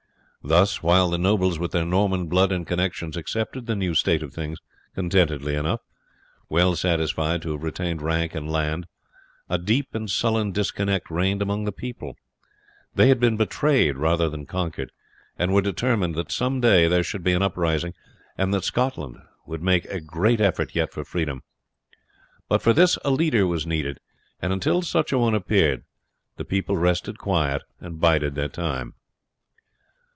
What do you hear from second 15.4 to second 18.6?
were determined that some day there should be an uprising, and